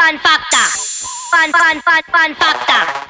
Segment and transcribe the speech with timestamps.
[0.00, 0.68] Fun factor.
[1.30, 3.09] Fun, fun, fun, fun factor.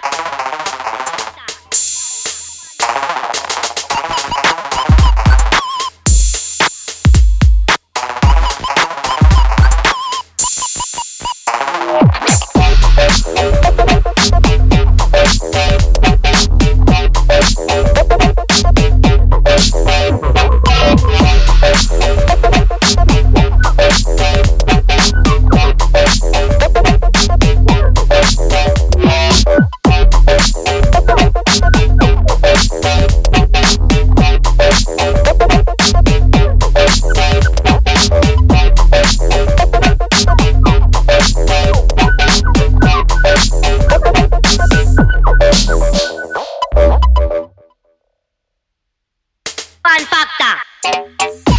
[49.83, 51.50] 办法的。